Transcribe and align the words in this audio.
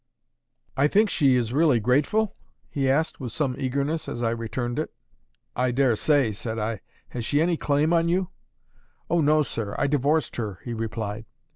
"I 0.75 0.87
think 0.87 1.11
she 1.11 1.35
is 1.35 1.53
really 1.53 1.79
grateful?" 1.79 2.35
he 2.71 2.89
asked, 2.89 3.19
with 3.19 3.31
some 3.31 3.55
eagerness, 3.59 4.09
as 4.09 4.23
I 4.23 4.31
returned 4.31 4.79
it. 4.79 4.91
"I 5.55 5.69
daresay," 5.69 6.31
said 6.31 6.57
I. 6.57 6.81
"Has 7.09 7.23
she 7.23 7.39
any 7.39 7.55
claim 7.55 7.93
on 7.93 8.09
you?" 8.09 8.29
"O 9.11 9.21
no, 9.21 9.43
sir. 9.43 9.75
I 9.77 9.85
divorced 9.85 10.37
her," 10.37 10.57
he 10.65 10.73
replied. 10.73 11.27